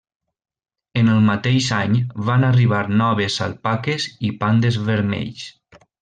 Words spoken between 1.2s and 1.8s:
mateix